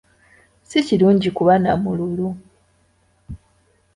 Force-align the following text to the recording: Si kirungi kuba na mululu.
Si 0.67 0.79
kirungi 0.87 1.29
kuba 1.37 1.53
na 1.63 1.71
mululu. 1.83 2.27